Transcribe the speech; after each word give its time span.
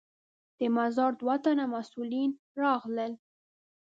د 0.57 0.59
مزار 0.75 1.11
دوه 1.21 1.35
تنه 1.43 1.65
مسوولین 1.73 2.31
راغلل. 2.61 3.13